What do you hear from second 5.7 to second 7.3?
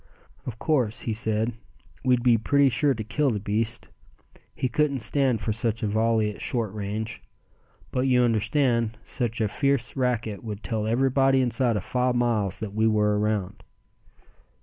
a volley at short range.